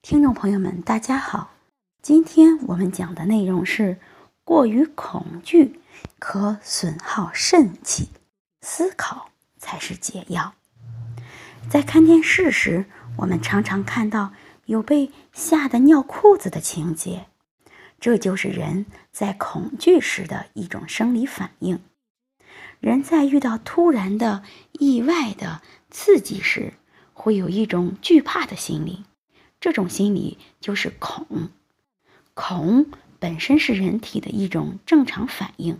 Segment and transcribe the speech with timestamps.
[0.00, 1.50] 听众朋友们，大家好。
[2.00, 3.98] 今天我们讲的内容是：
[4.44, 5.80] 过于恐惧
[6.20, 8.08] 可损耗肾气，
[8.62, 10.54] 思考才是解药。
[11.68, 14.32] 在看电视时，我们常常看到
[14.66, 17.26] 有被吓得尿裤子的情节，
[18.00, 21.80] 这就是人在恐惧时的一种生理反应。
[22.78, 25.60] 人在遇到突然的意外的
[25.90, 26.74] 刺激时，
[27.12, 29.04] 会有一种惧怕的心理。
[29.60, 31.48] 这种心理就是恐，
[32.34, 32.86] 恐
[33.18, 35.78] 本身是人体的一种正常反应，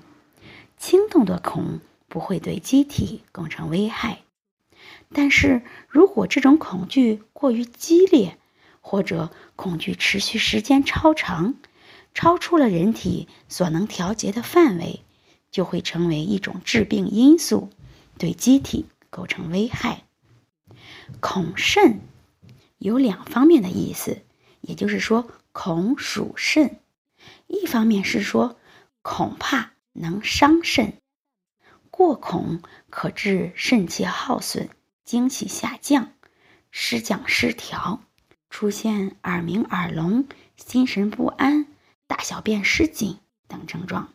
[0.77, 4.23] 轻度的恐不会对机体构成危害，
[5.13, 8.37] 但是如果这种恐惧过于激烈，
[8.81, 11.55] 或者恐惧持续时间超长，
[12.15, 15.05] 超出了人体所能调节的范围，
[15.53, 17.71] 就会成为一种致病因素，
[18.19, 20.03] 对机体构成危害。
[21.21, 22.01] 恐肾。
[22.79, 24.23] 有两方面的意思，
[24.61, 26.81] 也就是说，恐属肾。
[27.47, 28.57] 一方面是说，
[29.03, 30.95] 恐怕能伤肾，
[31.91, 34.69] 过恐可致肾气耗损、
[35.05, 36.13] 精气下降、
[36.71, 38.03] 失降失调，
[38.49, 41.67] 出现耳鸣、耳聋、心神不安、
[42.07, 44.15] 大小便失禁等症状。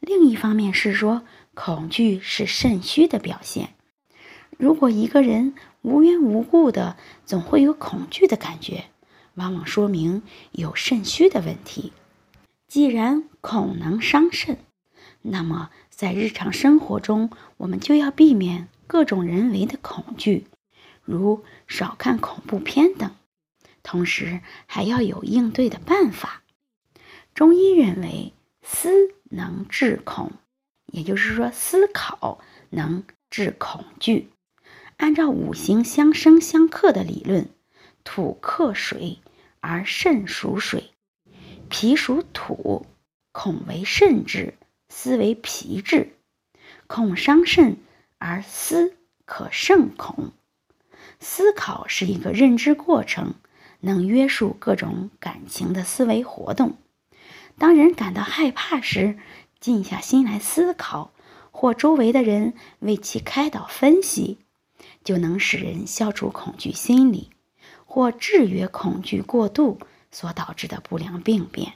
[0.00, 3.73] 另一方面是说，恐惧是肾虚的表现。
[4.58, 8.84] 如果一个人无缘无故的总会有恐惧的感觉，
[9.34, 11.92] 往往说明有肾虚的问题。
[12.68, 14.58] 既然恐能伤肾，
[15.22, 20.46] 那么在日常生活中，我们就要避免各种人为的恐惧，
[21.02, 23.10] 如少看恐怖片等。
[23.82, 26.42] 同时，还要有应对的办法。
[27.34, 28.32] 中医认为，
[28.62, 28.88] 思
[29.24, 30.32] 能治恐，
[30.86, 32.38] 也就是说，思考
[32.70, 34.30] 能治恐惧。
[35.04, 37.50] 按照五行相生相克的理论，
[38.04, 39.18] 土克水，
[39.60, 40.94] 而肾属水；
[41.68, 42.86] 脾属土，
[43.30, 44.54] 恐为肾之，
[44.88, 46.16] 思为脾治。
[46.86, 47.76] 恐伤肾，
[48.16, 50.32] 而思可胜恐。
[51.20, 53.34] 思考是一个认知过程，
[53.80, 56.78] 能约束各种感情的思维活动。
[57.58, 59.18] 当人感到害怕时，
[59.60, 61.12] 静下心来思考，
[61.50, 64.38] 或周围的人为其开导分析。
[65.02, 67.30] 就能使人消除恐惧心理，
[67.84, 69.78] 或制约恐惧过度
[70.10, 71.74] 所导致的不良病变。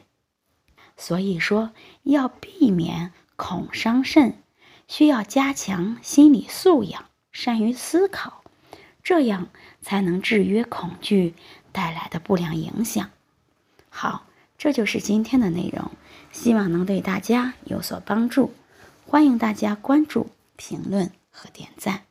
[0.97, 4.35] 所以说，要避免恐伤肾，
[4.89, 8.43] 需要加强心理素养，善于思考，
[9.03, 9.49] 这样
[9.81, 11.35] 才能制约恐惧
[11.71, 13.11] 带来的不良影响。
[13.89, 14.27] 好，
[14.59, 15.93] 这就是今天的内容，
[16.33, 18.53] 希望能对大家有所帮助。
[19.07, 22.08] 欢迎大家关注、评论和点赞。